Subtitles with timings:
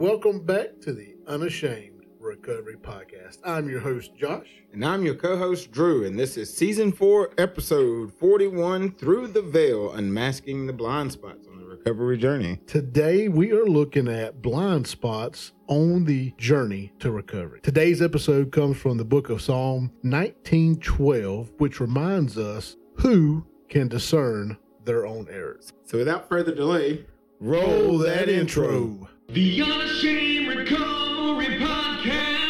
[0.00, 3.36] Welcome back to the Unashamed Recovery Podcast.
[3.44, 4.48] I'm your host, Josh.
[4.72, 9.42] And I'm your co host, Drew, and this is season four, episode 41 Through the
[9.42, 12.62] Veil Unmasking the Blind Spots on the Recovery Journey.
[12.66, 17.60] Today, we are looking at blind spots on the journey to recovery.
[17.60, 24.56] Today's episode comes from the book of Psalm 1912, which reminds us who can discern
[24.82, 25.74] their own errors.
[25.84, 27.04] So without further delay,
[27.38, 29.10] roll that intro.
[29.32, 32.40] The Unashamed Recovery Podcast.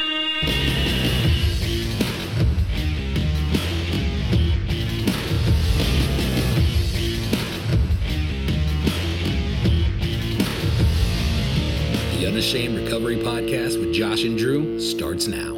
[12.17, 15.57] The Unashamed Recovery Podcast with Josh and Drew starts now.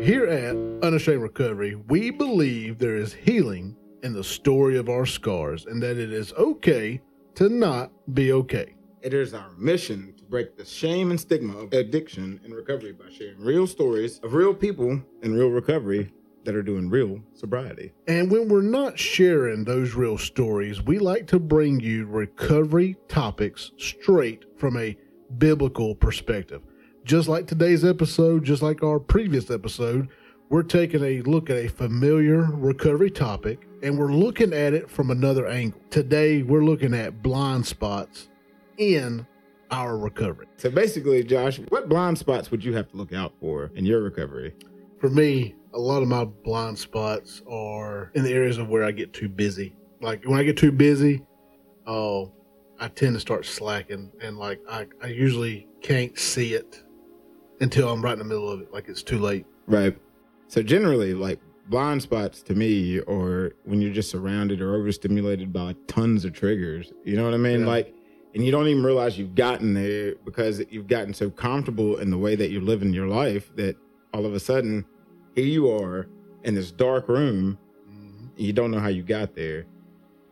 [0.00, 5.66] Here at Unashamed Recovery, we believe there is healing in the story of our scars
[5.66, 7.02] and that it is okay
[7.34, 8.73] to not be okay.
[9.04, 13.10] It is our mission to break the shame and stigma of addiction and recovery by
[13.10, 16.10] sharing real stories of real people in real recovery
[16.44, 17.92] that are doing real sobriety.
[18.08, 23.72] And when we're not sharing those real stories, we like to bring you recovery topics
[23.76, 24.96] straight from a
[25.36, 26.62] biblical perspective.
[27.04, 30.08] Just like today's episode, just like our previous episode,
[30.48, 35.10] we're taking a look at a familiar recovery topic and we're looking at it from
[35.10, 35.78] another angle.
[35.90, 38.28] Today, we're looking at blind spots
[38.78, 39.26] in
[39.70, 40.46] our recovery.
[40.56, 44.02] So basically, Josh, what blind spots would you have to look out for in your
[44.02, 44.54] recovery?
[45.00, 48.92] For me, a lot of my blind spots are in the areas of where I
[48.92, 49.74] get too busy.
[50.00, 51.22] Like when I get too busy,
[51.86, 52.32] oh,
[52.78, 56.82] I tend to start slacking, and like I, I usually can't see it
[57.60, 58.72] until I'm right in the middle of it.
[58.72, 59.46] Like it's too late.
[59.66, 59.96] Right.
[60.48, 65.62] So generally, like blind spots to me, or when you're just surrounded or overstimulated by
[65.62, 66.92] like tons of triggers.
[67.04, 67.60] You know what I mean?
[67.60, 67.66] Yeah.
[67.66, 67.94] Like,
[68.34, 72.18] and you don't even realize you've gotten there because you've gotten so comfortable in the
[72.18, 73.76] way that you're living your life that
[74.12, 74.84] all of a sudden,
[75.34, 76.06] here you are
[76.42, 77.58] in this dark room.
[77.88, 78.26] Mm-hmm.
[78.36, 79.66] and You don't know how you got there.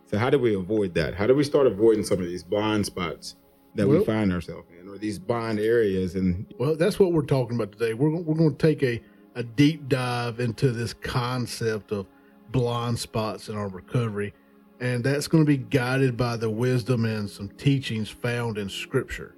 [0.06, 1.14] So how do we avoid that?
[1.14, 3.36] How do we start avoiding some of these blind spots
[3.76, 6.14] that Well- we find ourselves in, or these blind areas?
[6.16, 7.94] And Well, that's what we're talking about today.
[7.94, 9.00] We're we're going to take a
[9.34, 12.06] a deep dive into this concept of
[12.50, 14.34] blind spots in our recovery,
[14.82, 19.37] and that's going to be guided by the wisdom and some teachings found in Scripture.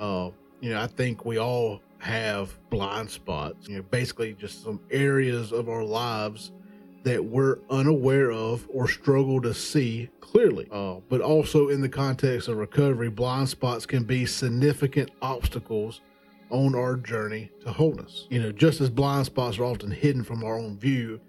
[0.00, 0.30] Uh,
[0.60, 3.68] you know, I think we all have blind spots.
[3.68, 6.50] You know, basically just some areas of our lives
[7.04, 10.66] that we're unaware of or struggle to see clearly.
[10.72, 16.00] Uh, but also in the context of recovery, blind spots can be significant obstacles
[16.50, 18.26] on our journey to wholeness.
[18.28, 21.20] You know, just as blind spots are often hidden from our own view,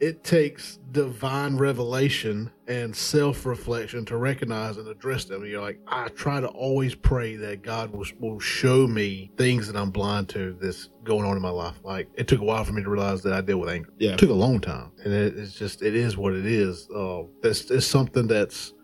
[0.00, 5.44] it takes divine revelation and self reflection to recognize and address them.
[5.44, 9.76] You're like, I try to always pray that God will, will show me things that
[9.76, 11.76] I'm blind to that's going on in my life.
[11.82, 13.90] Like, it took a while for me to realize that I deal with anger.
[13.98, 14.12] Yeah.
[14.12, 14.92] It took a long time.
[15.04, 16.88] And it, it's just, it is what it is.
[16.90, 18.74] Uh, that's it's something that's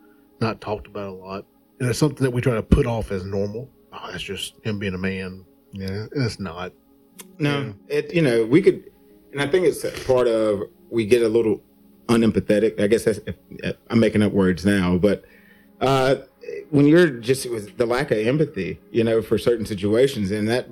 [0.40, 1.46] not talked about a lot.
[1.80, 3.68] And it's something that we try to put off as normal.
[3.92, 5.44] Oh, that's just him being a man.
[5.72, 6.72] Yeah, and it's not.
[7.38, 8.90] No, it you know we could,
[9.32, 10.62] and I think it's part of
[10.94, 11.60] we get a little
[12.08, 12.80] unempathetic.
[12.80, 13.20] I guess that's
[13.90, 15.24] I'm making up words now, but
[15.80, 16.16] uh,
[16.70, 20.68] when you're just with the lack of empathy, you know, for certain situations, and that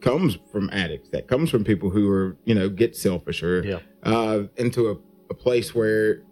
[0.00, 3.78] comes from addicts, that comes from people who are you know get selfish or Yeah.
[4.02, 4.96] uh, into a,
[5.30, 6.22] a place where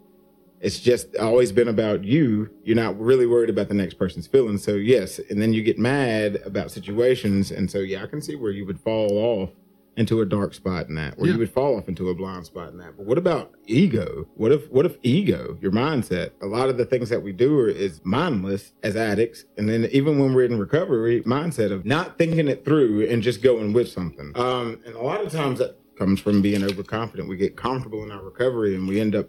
[0.61, 2.51] it's just always been about you.
[2.65, 4.65] You're not really worried about the next person's feelings.
[4.65, 8.35] So yes, and then you get mad about situations, and so yeah, I can see
[8.35, 9.51] where you would fall off
[9.99, 11.35] into a dark spot in that, where Yeah.
[11.35, 12.97] you would fall off into a blind spot in that.
[12.97, 14.29] But what about ego?
[14.37, 16.31] What if what if ego, your mindset?
[16.41, 19.89] A lot of the things that we do are, is mindless as addicts, and then
[19.93, 23.89] even when we're in recovery, mindset of not thinking it through and just going with
[23.89, 24.33] something.
[24.37, 27.29] Um, and a lot of times that comes from being overconfident.
[27.29, 29.29] We get comfortable in our recovery, and we end up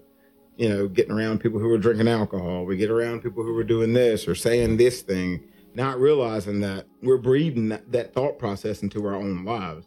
[0.58, 2.66] you know, getting around people who are drinking alcohol.
[2.66, 6.86] We get around people who are doing this or saying this thing, not realizing that
[7.02, 9.86] we're breeding that, that thought process into our own lives,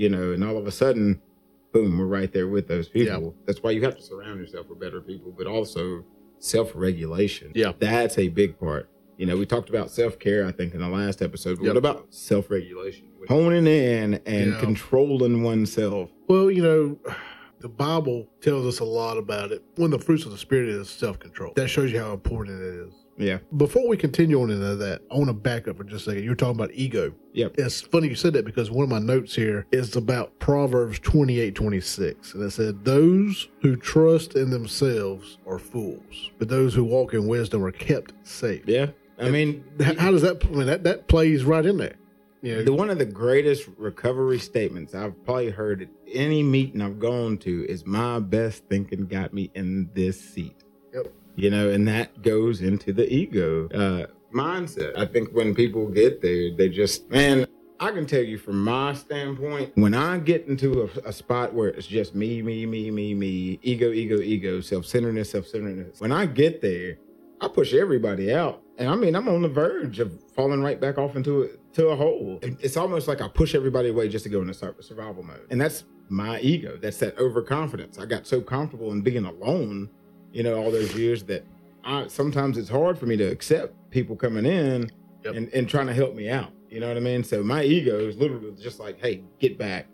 [0.00, 1.20] you know, and all of a sudden,
[1.72, 3.34] boom, we're right there with those people.
[3.46, 6.04] That's why you have to surround yourself with better people, but also
[6.38, 7.52] self regulation.
[7.54, 7.72] Yeah.
[7.78, 8.88] That's a big part.
[9.18, 11.58] You know, we talked about self care, I think, in the last episode.
[11.58, 11.74] But Yep.
[11.74, 13.08] what about self regulation?
[13.28, 14.60] Honing in and Yeah.
[14.60, 16.08] controlling oneself.
[16.28, 16.98] Well, you know,
[17.60, 19.62] the Bible tells us a lot about it.
[19.76, 21.52] One of the fruits of the Spirit is self control.
[21.56, 22.94] That shows you how important it is.
[23.20, 23.38] Yeah.
[23.56, 26.24] Before we continue on into that, I want to back up for just a second.
[26.24, 27.12] You're talking about ego.
[27.34, 27.56] Yep.
[27.58, 31.54] It's funny you said that because one of my notes here is about Proverbs 28
[31.54, 32.34] 26.
[32.34, 37.26] And it said, Those who trust in themselves are fools, but those who walk in
[37.26, 38.64] wisdom are kept safe.
[38.66, 38.86] Yeah.
[39.18, 39.62] I mean,
[39.98, 41.96] How does that, I mean, that, that plays right in there.
[42.40, 46.80] You know, The one of the greatest recovery statements I've probably heard at any meeting
[46.80, 50.64] I've gone to is my best thinking got me in this seat.
[50.94, 51.12] Yep.
[51.36, 54.96] You know, and that goes into the ego uh, mindset.
[54.98, 57.46] I think when people get there, they just, man,
[57.78, 61.68] I can tell you from my standpoint, when I get into a, a spot where
[61.68, 66.12] it's just me, me, me, me, me, ego, ego, ego, self centeredness, self centeredness, when
[66.12, 66.98] I get there,
[67.40, 68.62] I push everybody out.
[68.76, 71.88] And I mean, I'm on the verge of falling right back off into a, to
[71.88, 72.38] a hole.
[72.42, 75.46] It's almost like I push everybody away just to go into survival mode.
[75.50, 76.76] And that's my ego.
[76.80, 77.98] That's that overconfidence.
[77.98, 79.88] I got so comfortable in being alone,
[80.32, 81.44] you know, all those years that
[81.84, 84.90] I sometimes it's hard for me to accept people coming in
[85.24, 85.34] Yep.
[85.34, 86.50] and, and trying to help me out.
[86.70, 87.22] You know what I mean?
[87.24, 89.86] So my ego is literally just like, hey, get back.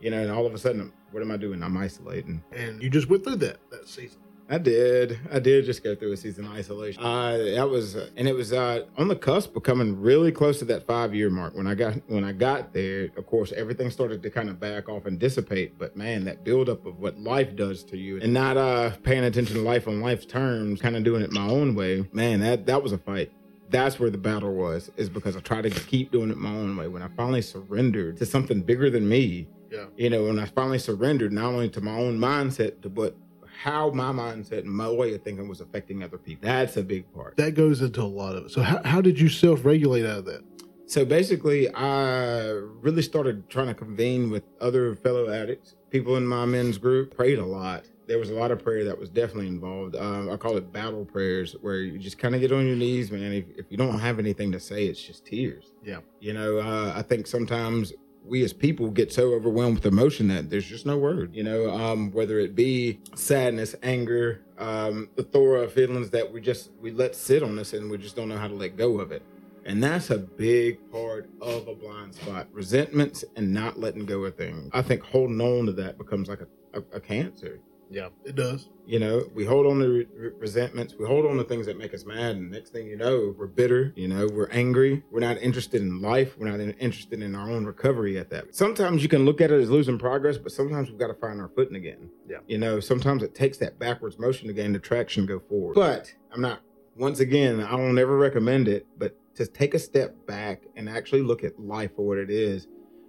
[0.00, 1.62] You know, and all of a sudden, what am I doing?
[1.62, 2.42] I'm isolating.
[2.52, 4.20] and you just went through that that season.
[4.48, 5.18] I did.
[5.32, 7.02] I did just go through a season of isolation.
[7.02, 10.58] Uh, that was, uh, and it was uh, on the cusp of coming really close
[10.58, 11.54] to that five year mark.
[11.56, 14.88] When I got when I got there, of course, everything started to kind of back
[14.88, 15.78] off and dissipate.
[15.78, 19.56] But man, that buildup of what life does to you, and not uh, paying attention
[19.56, 22.06] to life on life's terms, kind of doing it my own way.
[22.12, 23.32] Man, that that was a fight.
[23.70, 26.76] That's where the battle was, is because I tried to keep doing it my own
[26.76, 26.86] way.
[26.86, 29.86] When I finally surrendered to something bigger than me, Yeah.
[29.96, 33.16] you know, when I finally surrendered not only to my own mindset, but
[33.64, 36.46] how my mindset and my way of thinking was affecting other people.
[36.46, 37.34] That's a big part.
[37.38, 38.50] That goes into a lot of it.
[38.50, 40.44] So how, how did you self regulate out of that?
[40.84, 42.48] So basically, I
[42.82, 47.38] really started trying to convene with other fellow addicts, people in my men's group, prayed
[47.38, 47.86] a lot.
[48.06, 49.96] There was a lot of prayer that was definitely involved.
[49.96, 53.10] Um, I call it battle prayers, where you just kind of get on your knees,
[53.10, 53.32] man.
[53.32, 55.72] If, if you don't have anything to say, it's just tears.
[55.82, 56.00] Yeah.
[56.20, 57.94] You know, uh, I think sometimes
[58.24, 61.70] we as people get so overwhelmed with emotion that there's just no word, you know,
[61.70, 67.14] um, whether it be sadness, anger, um, the thora feelings that we just, we let
[67.14, 69.22] sit on us and we just don't know how to let go of it.
[69.66, 74.36] And that's a big part of a blind spot resentments and not letting go of
[74.36, 74.70] things.
[74.72, 77.60] I think holding on to that becomes like a, a, a cancer.
[77.90, 78.68] Yeah, it does.
[78.86, 80.94] You know, we hold on to re- re- resentments.
[80.98, 82.36] We hold on to things that make us mad.
[82.36, 83.92] And next thing you know, we're bitter.
[83.96, 85.02] You know, we're angry.
[85.10, 86.36] We're not interested in life.
[86.38, 88.54] We're not in- interested in our own recovery at that.
[88.54, 91.40] Sometimes you can look at it as losing progress, but sometimes we've got to find
[91.40, 92.10] our footing again.
[92.28, 92.38] Yeah.
[92.46, 95.74] You know, sometimes it takes that backwards motion to gain the traction, go forward.
[95.74, 96.60] But I'm not,
[96.96, 101.22] once again, I will never recommend it, but to take a step back and actually
[101.22, 102.66] look at life for what it is.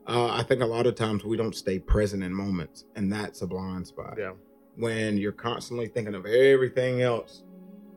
[0.08, 3.42] Uh, I think a lot of times we don't stay present in moments, and that's
[3.42, 4.34] a blind spot Yeah.
[4.78, 7.44] When you're constantly thinking of everything else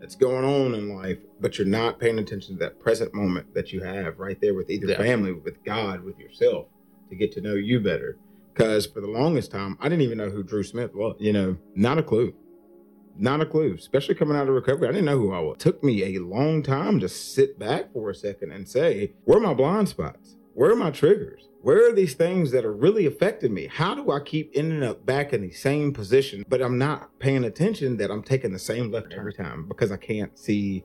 [0.01, 3.73] that's going on in life, but you're not paying attention to that present moment that
[3.73, 4.97] you have right there with either Yeah.
[4.99, 6.67] family, with God, with yourself
[7.11, 8.17] to get to know you better.
[8.55, 11.17] Because for the longest time, I didn't even know who Drew Smith was.
[11.19, 12.35] You know, not a clue.
[13.17, 14.87] Not a clue, especially coming out of recovery.
[14.89, 15.55] I didn't know who I was.
[15.57, 19.39] It took me a long time to sit back for a second and say, where
[19.39, 20.37] are my blind spots?
[20.59, 21.51] Where are my triggers?
[21.63, 23.69] Where are these things that are really affecting me?
[23.69, 27.45] How do I keep ending up back in the same position, but I'm not paying
[27.45, 30.83] attention that I'm taking the same left turn every time because I can't see,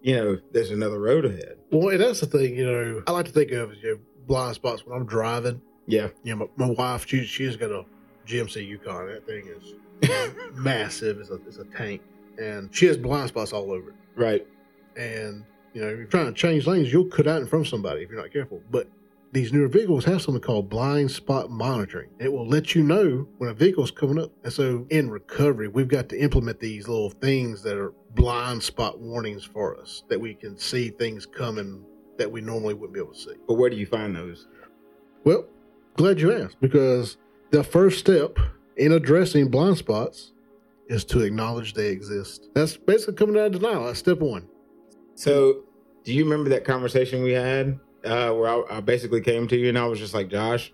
[0.00, 1.58] you know, there's another road ahead.
[1.70, 4.54] Well, and that's the thing, you know, I like to think of you know, blind
[4.54, 5.60] spots when I'm driving.
[5.86, 6.08] Yeah.
[6.22, 7.84] You know, my, my wife, she, she's got a
[8.26, 9.08] GMC Yukon.
[9.08, 9.74] That thing is
[10.54, 11.18] massive.
[11.18, 12.00] It's a, it's a tank.
[12.38, 13.96] And she has blind spots all over it.
[14.16, 14.46] Right.
[14.96, 15.44] And,
[15.74, 18.02] you know, if you're trying to change lanes, you'll cut out in front of somebody
[18.02, 18.62] if you're not careful.
[18.70, 18.88] But
[19.32, 22.10] these newer vehicles have something called blind spot monitoring.
[22.20, 24.30] It will let you know when a vehicle's coming up.
[24.44, 29.00] And so in recovery, we've got to implement these little things that are blind spot
[29.00, 31.84] warnings for us that we can see things coming
[32.16, 33.34] that we normally wouldn't be able to see.
[33.48, 34.46] But where do you find those?
[35.24, 35.46] Well,
[35.96, 37.16] glad you asked because
[37.50, 38.38] the first step
[38.76, 40.32] in addressing blind spots
[40.88, 42.50] is to acknowledge they exist.
[42.54, 43.86] That's basically coming out of denial.
[43.86, 44.48] That's step one.
[45.14, 45.64] So,
[46.04, 49.68] do you remember that conversation we had uh, where I, I basically came to you
[49.68, 50.72] and I was just like, Josh,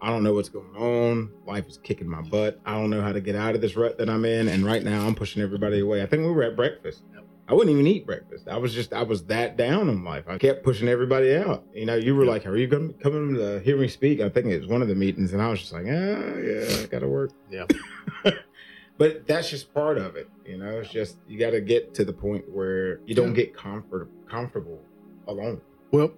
[0.00, 1.30] I don't know what's going on.
[1.46, 2.60] Life is kicking my butt.
[2.64, 4.48] I don't know how to get out of this rut that I'm in.
[4.48, 6.02] And right now, I'm pushing everybody away.
[6.02, 7.02] I think we were at breakfast.
[7.48, 8.46] I wouldn't even eat breakfast.
[8.46, 10.24] I was just, I was that down in life.
[10.28, 11.64] I kept pushing everybody out.
[11.72, 14.20] You know, you were like, Are you going to come to hear me speak?
[14.20, 15.32] I think it was one of the meetings.
[15.32, 17.30] And I was just like, Ah, yeah, I got to work.
[17.50, 17.64] Yeah.
[18.98, 20.28] but that's just part of it.
[20.44, 23.44] You know, it's just, you got to get to the point where you don't Yeah.
[23.44, 24.80] get comfort, comfortable
[25.26, 25.60] alone.
[25.90, 26.12] Well,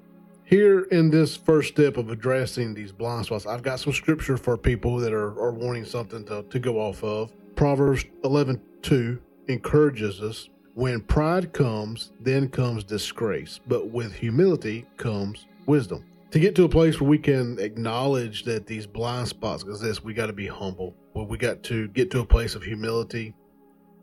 [0.44, 4.56] here in this first step of addressing these blind spots, I've got some scripture for
[4.56, 7.32] people that are, are wanting something to, to go off of.
[7.54, 15.46] Proverbs 11 2 encourages us when pride comes, then comes disgrace, but with humility comes
[15.66, 16.04] wisdom.
[16.30, 20.14] To get to a place where we can acknowledge that these blind spots exist, we
[20.14, 20.94] got to be humble.
[21.12, 23.34] Well, we got to get to a place of humility.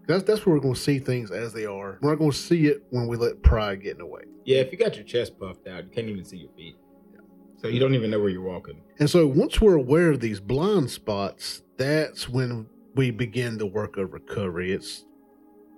[0.08, 2.00] That's that's where we're going to see things as they are.
[2.02, 4.24] We're not going to see it when we let pride get in the way.
[4.46, 6.76] Yeah, if you got your chest puffed out, you can't even see your feet.
[7.62, 8.82] So you don't even know where you're walking.
[9.00, 13.98] And so once we're aware of these blind spots, that's when we begin the work
[13.98, 14.74] of recovery.
[14.74, 15.06] It's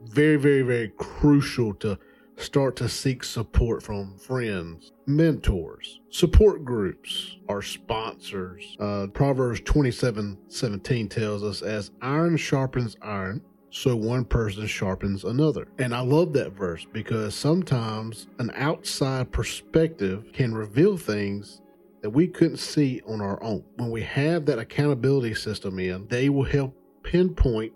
[0.04, 1.98] very, very, very crucial to
[2.38, 8.78] start to seek support from friends, mentors, support groups, our sponsors.
[8.80, 15.68] Uh, Proverbs 27 17 tells us, as iron sharpens iron, so one person sharpens another.
[15.80, 21.62] And I love that verse because sometimes an outside perspective can reveal things
[22.02, 23.64] that we couldn't see on our own.
[23.76, 27.74] When we have that accountability system in, they will help pinpoint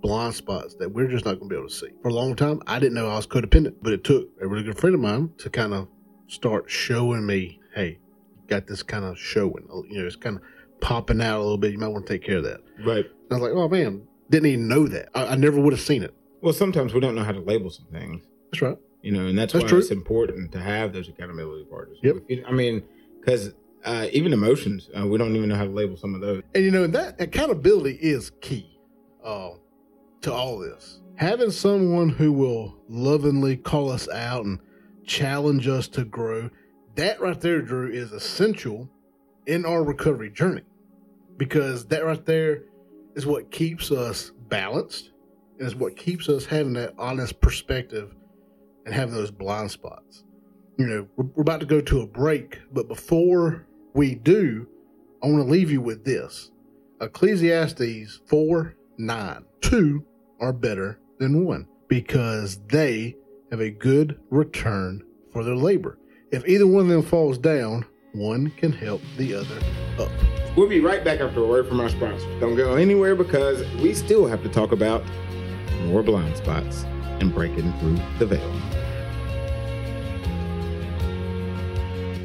[0.00, 1.88] blind spots that we're just not going to be able to see.
[2.02, 4.62] For a long time, I didn't know I was codependent, but it took a really
[4.62, 5.88] good friend of mine to kind of
[6.28, 7.98] start showing me, hey,
[8.46, 9.66] got this kind of showing.
[9.90, 10.42] You know, it's kind of
[10.80, 11.72] popping out a little bit.
[11.72, 12.60] You might want to take care of that.
[12.84, 13.04] Right.
[13.04, 15.08] And I was like, oh man, didn't even know that.
[15.14, 16.14] I, I never would have seen it.
[16.40, 18.22] Well, sometimes we don't know how to label some things.
[18.50, 18.78] That's right.
[19.02, 19.78] You know, and that's, That's why true.
[19.78, 21.98] it's important to have those accountability partners.
[22.02, 22.16] Yep.
[22.46, 22.82] I mean,
[23.20, 23.54] because
[23.84, 26.42] uh, even emotions, uh, we don't even know how to label some of those.
[26.54, 28.78] And you know, that accountability is key
[29.24, 29.50] uh,
[30.22, 31.00] to all this.
[31.14, 34.58] Having someone who will lovingly call us out and
[35.08, 36.50] challenge us to grow,
[36.94, 38.88] that right there, Drew, is essential
[39.46, 40.62] in our recovery journey
[41.36, 42.64] because that right there
[43.14, 45.10] is what keeps us balanced
[45.58, 48.14] and is what keeps us having that honest perspective
[48.84, 50.24] and having those blind spots.
[50.76, 54.68] You know, we're, we're about to go to a break, but before we do,
[55.22, 56.50] I want to leave you with this
[57.00, 59.44] Ecclesiastes 4 9.
[59.60, 60.04] Two
[60.40, 63.16] are better than one because they
[63.50, 65.02] have a good return
[65.32, 65.98] for their labor.
[66.30, 69.58] If either one of them falls down, one can help the other
[69.98, 70.10] up.
[70.56, 72.40] We'll be right back after a word from our sponsors.
[72.40, 75.02] Don't go anywhere because we still have to talk about
[75.84, 76.84] more blind spots
[77.20, 78.77] and breaking through the veil.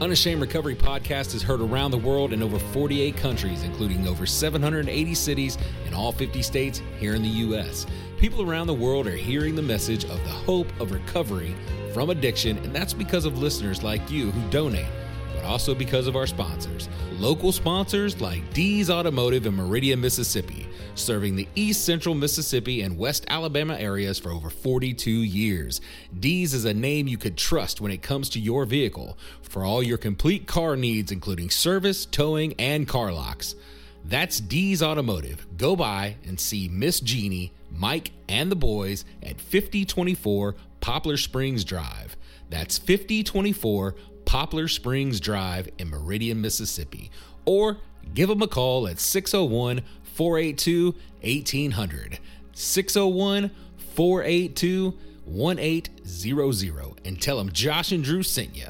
[0.02, 5.14] Unashamed Recovery Podcast is heard around the world in over 48 countries, including over 780
[5.14, 5.58] cities
[5.88, 7.86] in all 50 states here in the U.S.
[8.18, 11.56] People around the world are hearing the message of the hope of recovery
[11.94, 14.88] from addiction, and that's because of listeners like you who donate,
[15.36, 16.90] but also because of our sponsors.
[17.14, 23.26] Local sponsors like D's Automotive in Meridian, Mississippi, serving the East Central Mississippi and West
[23.28, 25.82] Alabama areas for over 42 years.
[26.20, 29.82] D's is a name you could trust when it comes to your vehicle for all
[29.82, 33.56] your complete car needs, including service, towing, and car locks.
[34.06, 35.48] That's D's Automotive.
[35.58, 42.18] Go by and see Miss Jeannie, Mike, and the boys at 5024 Poplar Springs Drive.
[42.50, 43.96] That's 5024
[44.26, 47.10] Poplar Springs Drive in Meridian, Mississippi.
[47.46, 47.78] Or
[48.14, 49.82] give them a call at 601
[50.13, 52.20] 482 1800.
[52.53, 53.51] 601
[53.96, 58.67] 482 1800 and tell them Josh and Drew sent you.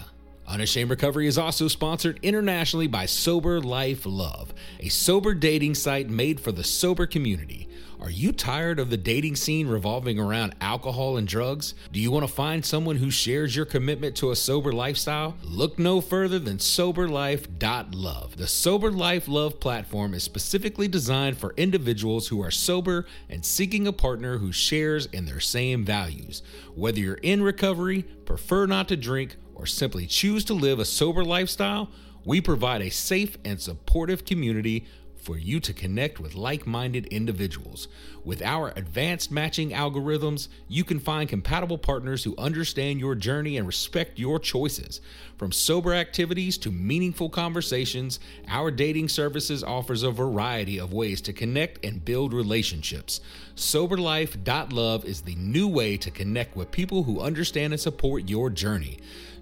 [0.47, 6.39] Unashamed Recovery is also sponsored internationally by Sober Life Love, a sober dating site made
[6.39, 7.67] for the sober community.
[8.03, 11.74] Are you tired of the dating scene revolving around alcohol and drugs?
[11.89, 15.38] Do you want to find someone who shares your commitment to a sober lifestyle?
[15.41, 18.36] Look no further than SoberLife.love.
[18.36, 23.88] The Sober Life Love platform is specifically designed for individuals who are sober and seeking
[23.88, 26.43] a partner who shares in their same values.
[26.75, 31.24] Whether you're in recovery, prefer not to drink, or simply choose to live a sober
[31.24, 31.89] lifestyle,
[32.25, 34.86] we provide a safe and supportive community
[35.24, 37.88] for you to connect with like minded individuals.
[38.25, 43.65] With our advanced matching algorithms, you can find compatible partners who understand your journey and
[43.65, 45.01] respect your choices.
[45.38, 51.34] From sober activities to meaningful conversations, our dating services offers a variety of ways to
[51.34, 53.22] connect and build relationships.
[53.55, 58.98] SoberLife.love is the new way to connect with people who understand and support your journey.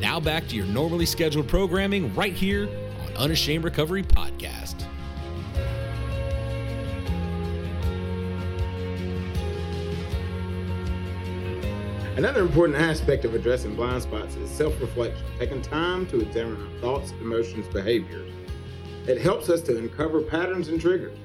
[0.00, 2.68] Now back to your normally scheduled programming right here
[3.06, 4.84] on Unashamed Recovery Podcast.
[12.16, 16.80] Another important aspect of addressing blind spots is self reflection, taking time to examine our
[16.80, 18.32] thoughts, emotions, behaviors.
[19.08, 21.18] It helps us to uncover patterns and triggers.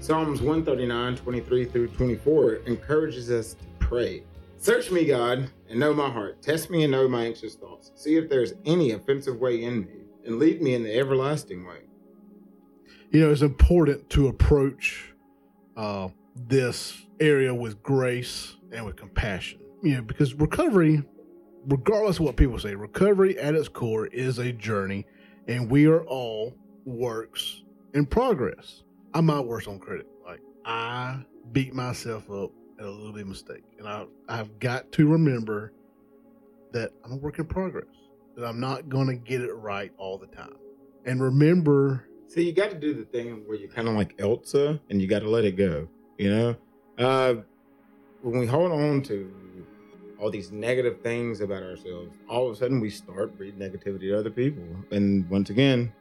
[0.00, 4.24] Psalms 139, 23 through 24 encourages us to pray.
[4.58, 6.42] Search me, God, and know my heart.
[6.42, 7.92] Test me and know my anxious thoughts.
[7.94, 9.92] See if there's any offensive way in me,
[10.26, 11.82] and lead me in the everlasting way.
[13.12, 15.14] you know, it's important to approach
[15.76, 19.61] uh, this area with grace and with compassion.
[19.82, 21.02] You know, because recovery,
[21.66, 25.06] regardless of what people say, recovery at its core is a journey,
[25.48, 27.62] and we are all works
[27.94, 28.84] in progress.
[29.12, 30.06] I'm my worst on credit.
[30.24, 35.08] Like I beat myself up at a little bit mistake, and I I've got to
[35.08, 35.72] remember
[36.72, 37.86] that I'm a work in progress.
[38.36, 40.56] That I'm not going to get it right all the time,
[41.04, 44.80] and remember See, you got to do the thing where you're kind of like Elsa,
[44.88, 45.86] and you got to let it go.
[46.16, 46.56] You know,
[46.96, 47.34] uh,
[48.22, 49.30] when we hold on to
[50.22, 54.16] all these negative things about ourselves, all of a sudden we start breeding negativity to
[54.16, 54.62] other people.
[54.92, 55.92] And once again,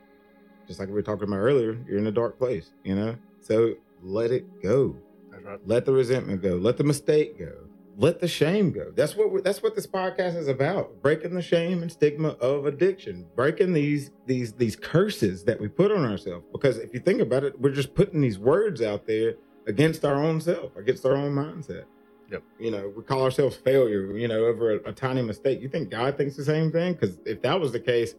[0.67, 2.69] just like we were talking about earlier, you're in a dark place.
[2.83, 3.73] You know, so
[4.03, 4.95] let it go.
[5.43, 5.59] right.
[5.65, 6.49] Let the resentment go.
[6.55, 7.51] Let the mistake go.
[7.97, 8.91] Let the shame go.
[8.95, 11.01] That's what we're, that's what this podcast is about.
[11.01, 13.25] Breaking the shame and stigma of addiction.
[13.35, 16.45] Breaking these these these curses that we put on ourselves.
[16.51, 19.33] Because if you think about it, we're just putting these words out there
[19.65, 21.85] against our own self, against our own mindset.
[22.31, 22.43] Yep.
[22.59, 24.15] You know, we call ourselves failure.
[24.17, 25.61] You know, over a, a tiny mistake.
[25.61, 26.93] You think God thinks the same thing?
[26.93, 28.15] Because if that was the case,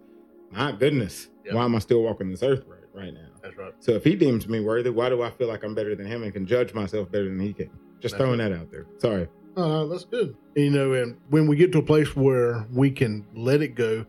[0.50, 1.54] my goodness, Yep.
[1.54, 3.28] why am I still walking this earth right right now?
[3.42, 3.72] That's right.
[3.80, 6.22] So if he deems me worthy, why do I feel like I'm better than him
[6.22, 7.70] and can judge myself better than he can?
[8.00, 8.86] Just That's throwing that out there.
[8.98, 9.28] Sorry.
[9.56, 10.36] Uh, that's good.
[10.54, 14.04] You know, and when we get to a place where we can let it go,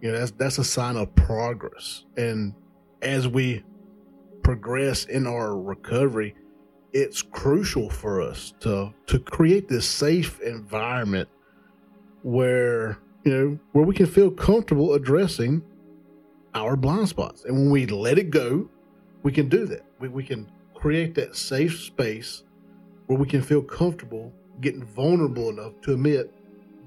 [0.00, 2.04] you know, that's that's a sign of progress.
[2.16, 2.54] And
[3.02, 3.64] as we
[4.42, 6.34] progress in our recovery,
[6.96, 11.28] it's crucial for us to to create this safe environment
[12.22, 15.62] where you know where we can feel comfortable addressing
[16.54, 17.44] our blind spots.
[17.44, 18.68] And when we let it go,
[19.22, 19.84] we can do that.
[19.98, 22.44] We, we can create that safe space
[23.06, 26.32] where we can feel comfortable getting vulnerable enough to admit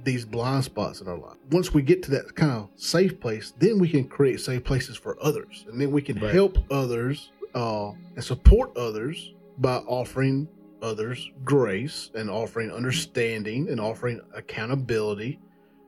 [0.04, 1.38] these blind spots in our life.
[1.52, 4.98] Once we get to that kind of safe place, then we can create safe places
[4.98, 6.34] for others, and then we can Right.
[6.34, 10.48] help others uh, and support others by offering
[10.82, 15.40] others grace and offering understanding and offering accountability.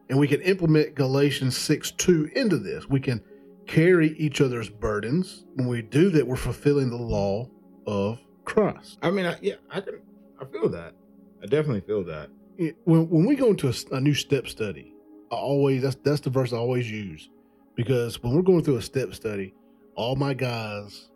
[0.10, 2.90] And we can implement Galatians 6 2 into this.
[2.90, 3.24] We can
[3.68, 5.46] carry each other's burdens.
[5.56, 7.50] When we do that, we're fulfilling the law
[7.88, 8.98] of Christ.
[9.02, 10.02] I mean, I, yeah, I can.
[10.42, 10.94] I feel that.
[11.42, 12.30] I definitely feel that.
[12.58, 14.94] it- when when we go into a new step study,
[15.32, 17.30] I always that's that's the verse I always use
[17.76, 19.54] because when we're going through a step study,
[19.96, 21.10] all my guys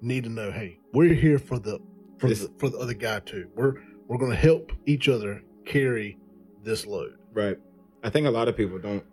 [0.00, 1.78] need to know, hey, we're here for the
[2.18, 3.48] for This- the for the other guy too.
[3.54, 3.74] We're
[4.06, 6.18] we're going to help each other carry
[6.62, 7.14] this load.
[7.32, 7.58] Right.
[8.02, 9.04] I think a lot of people don't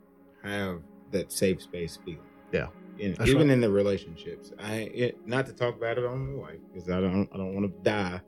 [0.43, 2.19] have that safe space feeling.
[2.51, 2.67] Yeah.
[2.99, 3.53] In, even right.
[3.53, 4.51] in the relationships.
[4.59, 7.83] I it, not to talk about my wife because I don't I don't want to
[7.89, 8.21] die,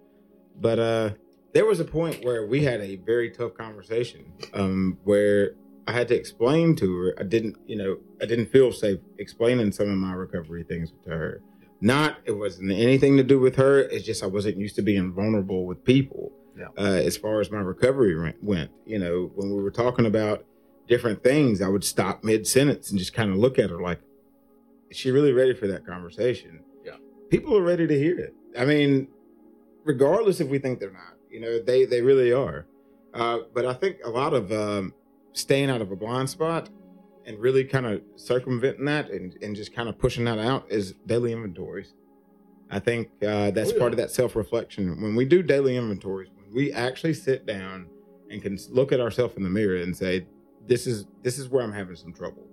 [0.60, 1.10] but uh,
[1.54, 5.56] there was a point where we had a very tough conversation um, where
[5.86, 7.14] I had to explain to her.
[7.20, 11.10] I didn't you know I didn't feel safe explaining some of my recovery things to
[11.12, 11.42] her.
[11.84, 13.80] Not it wasn't anything to do with her.
[13.80, 16.32] It's just I wasn't used to being vulnerable with people.
[16.58, 16.68] Yeah.
[16.78, 20.46] Uh, as far as my recovery re- went, you know, when we were talking about
[20.88, 24.00] different things, I would stop mid sentence and just kind of look at her like,
[24.90, 26.64] is she really ready for that conversation?
[26.86, 26.96] Yeah.
[27.30, 28.34] People are ready to hear it.
[28.58, 29.10] I mean,
[29.84, 32.66] regardless if we think they're not, you know, they, they really are.
[33.14, 34.94] Uh, but I think a lot of um,
[35.34, 36.70] staying out of a blind spot
[37.26, 40.94] and really kind of circumventing that and, and just kind of pushing that out is
[41.06, 41.94] daily inventories.
[42.70, 43.80] I think uh, that's Oh, yeah.
[43.80, 45.02] part of that self reflection.
[45.02, 47.88] When we do daily inventories, when we actually sit down
[48.30, 50.26] and can look at ourselves in the mirror and say,
[50.66, 52.48] "This is this is where I'm having some trouble.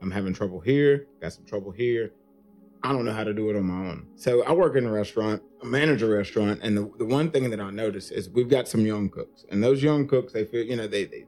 [0.00, 1.06] I'm having trouble here.
[1.20, 2.12] Got some trouble here.
[2.82, 4.90] I don't know how to do it on my own." So I work in a
[4.92, 5.66] restaurant, a
[6.08, 9.44] restaurant, and the, the one thing that I notice is we've got some young cooks,
[9.50, 11.26] and those young cooks, they feel, you know, they they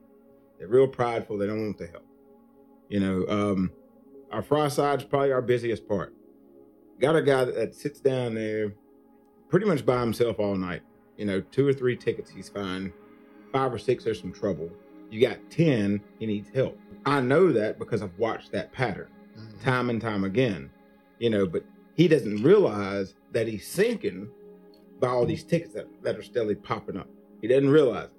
[0.58, 1.36] they're real prideful.
[1.36, 2.04] They don't want the help.
[2.90, 3.72] You know, um,
[4.30, 6.12] our fry side's probably our busiest part.
[7.00, 8.74] Got a guy that, that sits down there
[9.48, 10.82] pretty much by himself all night.
[11.16, 12.92] You know, two or three tickets, he's fine.
[13.52, 14.70] Five or six, there's some trouble.
[15.10, 16.78] You got 10, he needs help.
[17.06, 19.08] I know that because I've watched that pattern
[19.62, 20.70] time and time again.
[21.18, 24.30] You know, but he doesn't realize that he's sinking
[25.00, 27.08] by all these tickets that, that are steadily popping up.
[27.40, 28.16] He doesn't realize it.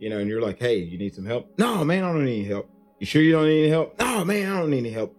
[0.00, 1.52] You know, and you're like, hey, you need some help?
[1.58, 2.68] No, man, I don't need help.
[2.98, 3.98] You sure you don't need any help?
[3.98, 5.16] No, man, I don't need any help.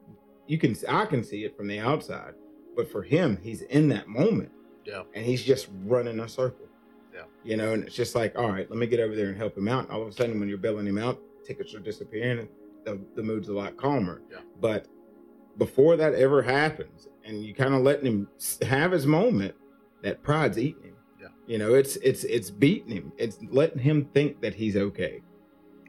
[0.47, 2.33] You can I can see it from the outside.
[2.75, 4.51] But for him, he's in that moment.
[4.85, 5.03] Yeah.
[5.13, 6.67] And he's just running a circle.
[7.13, 7.23] Yeah.
[7.43, 9.57] You know, and it's just like, all right, let me get over there and help
[9.57, 9.85] him out.
[9.85, 12.49] And all of a sudden, when you're bailing him out, tickets are disappearing and
[12.83, 14.21] the, the mood's a lot calmer.
[14.29, 14.39] Yeah.
[14.59, 14.87] But
[15.57, 18.27] before that ever happens, and you kind of letting him
[18.61, 19.55] have his moment,
[20.03, 20.95] that pride's eating him.
[21.19, 21.27] Yeah.
[21.47, 23.11] You know, it's it's it's beating him.
[23.17, 25.21] It's letting him think that he's okay.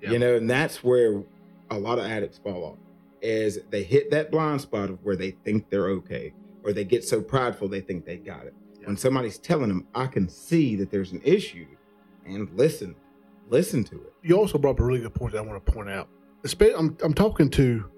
[0.01, 0.13] Yeah.
[0.13, 1.23] You know, and that's where
[1.71, 2.79] a lot of addicts fall off.
[3.23, 7.05] Is they hit that blind spot of where they think they're okay, or they get
[7.05, 8.55] so prideful they think they got it.
[8.81, 8.89] Yeah.
[8.89, 11.67] When somebody's telling them, "I can see that there's an issue,"
[12.27, 12.95] and listen,
[13.49, 14.13] listen to it.
[14.23, 16.09] you also brought up a really good point that I want to point out.
[16.77, 17.91] I'm, I'm talking to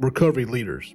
[0.00, 0.94] recovery leaders.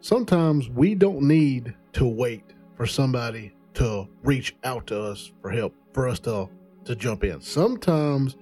[0.00, 2.44] Sometimes we don't need to wait
[2.76, 6.48] for somebody to reach out to us for help, for us to
[6.84, 7.40] to jump in.
[7.40, 8.36] Sometimes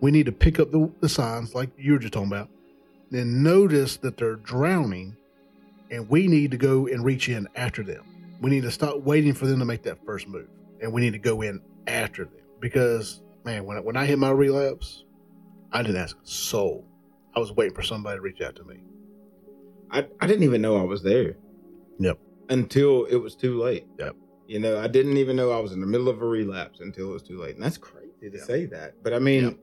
[0.00, 2.48] we need to pick up the, the signs like you were just talking about,
[3.10, 5.16] then notice that they're drowning,
[5.90, 8.04] and we need to go and reach in after them.
[8.40, 10.48] We need to stop waiting for them to make that first move,
[10.80, 14.18] and we need to go in after them because man, when I, when I hit
[14.18, 15.04] my relapse,
[15.72, 16.86] I didn't ask a soul.
[17.34, 18.76] I was waiting for somebody to reach out to me.
[19.90, 21.36] I, I didn't even know I was there.
[21.98, 22.18] Yep.
[22.50, 23.86] Until it was too late.
[23.98, 24.16] Yep.
[24.46, 27.10] You know, I didn't even know I was in the middle of a relapse until
[27.10, 27.54] it was too late.
[27.54, 28.46] And that's crazy to Yep.
[28.46, 28.94] say that.
[29.02, 29.58] But I mean, Yep.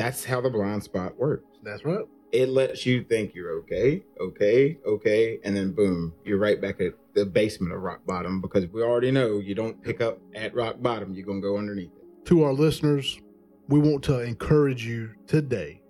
[0.00, 1.44] That's how the blind spot works.
[1.62, 2.06] That's right.
[2.32, 6.94] It lets you think you're okay, okay, okay, and then boom, you're right back at
[7.12, 10.76] the basement of rock bottom because we already know you don't pick up at rock
[10.80, 12.24] bottom, you're gonna go underneath it.
[12.26, 13.20] To our listeners,
[13.68, 15.82] we want to encourage you today.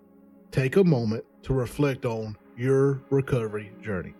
[0.51, 4.15] Take a moment to reflect on your recovery journey.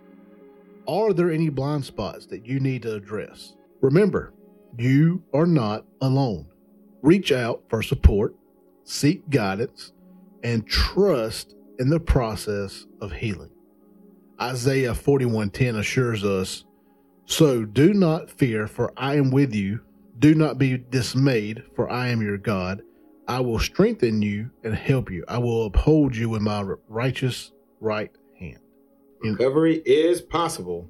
[0.87, 3.55] Are there any blind spots that you need to address?
[3.81, 4.31] Remember,
[4.77, 6.47] you are not alone.
[7.01, 8.35] Reach out for support,
[8.83, 9.93] seek guidance,
[10.43, 13.51] and trust in the process of healing.
[14.41, 16.65] Isaiah 41:10 assures us,
[17.25, 19.81] "So do not fear, for I am with you.
[20.17, 22.81] Do not be dismayed, for I am your God.
[23.27, 25.23] I will strengthen you and help you.
[25.27, 28.59] I will uphold you with my righteous right hand."
[29.21, 30.89] Recovery is possible,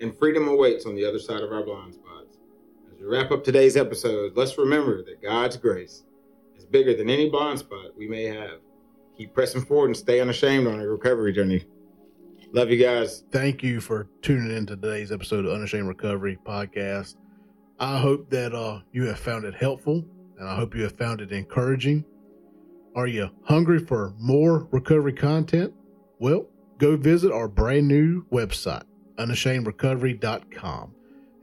[0.00, 2.38] and freedom awaits on the other side of our blind spots.
[2.92, 6.04] As we wrap up today's episode, let's remember that God's grace
[6.62, 8.60] is bigger than any blind spot we may have.
[9.18, 11.64] Keep pressing forward and stay unashamed on your recovery journey.
[12.52, 13.24] Love you guys.
[13.32, 17.16] thank you for tuning in to today's episode of Unashamed Recovery podcast.
[17.80, 20.04] I hope that uh, you have found it helpful
[20.38, 22.04] and I hope you have found it encouraging.
[22.94, 25.72] Are you hungry for more recovery content?
[26.18, 26.46] Well,
[26.78, 28.84] go visit our brand new website,
[29.16, 30.94] unashamedrecovery.com.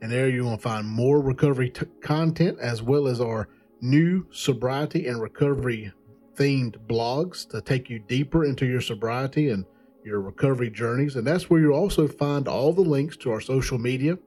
[0.02, 3.48] And there you're going to find more recovery t- content as well as our
[3.80, 5.92] new sobriety and recovery
[6.36, 9.64] themed blogs to take you deeper into your sobriety and
[10.04, 11.16] your recovery journeys.
[11.16, 14.18] And that's where you'll also find all the links to our social media.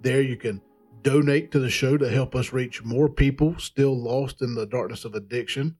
[0.00, 0.60] There you can
[1.02, 5.04] donate to the show to help us reach more people still lost in the darkness
[5.04, 5.76] of addiction.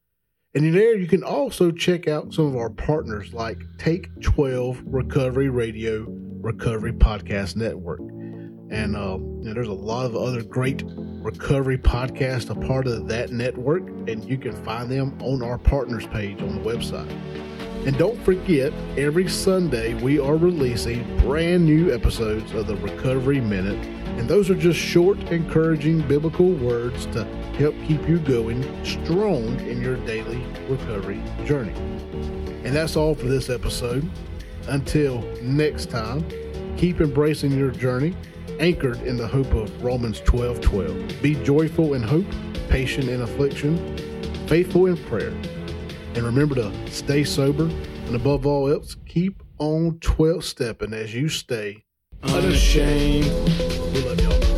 [0.55, 4.83] And in there you can also check out some of our partners like Take 12
[4.87, 8.01] Recovery Radio, Recovery Podcast Network.
[8.71, 13.09] And uh, you know, there's a lot of other great recovery podcasts a part of
[13.09, 17.11] that network, and you can find them on our partners page on the website.
[17.87, 23.79] And don't forget, every Sunday we are releasing brand new episodes of the Recovery Minute.
[24.19, 27.25] And those are just short, encouraging biblical words to
[27.59, 31.75] help keep you going strong in your daily recovery journey.
[32.65, 34.09] And that's all for this episode.
[34.69, 36.27] Until next time,
[36.79, 38.17] keep embracing your journey,
[38.61, 41.23] anchored in the hope of Romans 12 12.
[41.23, 42.27] Be joyful in hope,
[42.69, 43.97] patient in affliction,
[44.47, 45.33] faithful in prayer.
[46.15, 47.65] And remember to stay sober
[48.07, 51.85] and above all else, keep on 12 stepping as you stay
[52.23, 53.25] unashamed.
[53.93, 54.54] We love y'all.